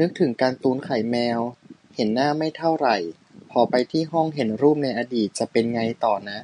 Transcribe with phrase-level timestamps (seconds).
[0.00, 1.40] นึกถึงการ์ตูนไข่แมว
[1.94, 2.96] เห็นหน้าไม่เท่าไหร่
[3.50, 6.38] พอไปที่ห้อง เห็นรูปในอดีต จะเป็นไงต่อนะ